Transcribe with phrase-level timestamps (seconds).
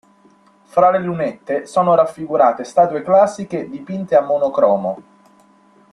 [0.63, 5.01] Fra le lunette, sono raffigurate statue classiche dipinte a monocromo.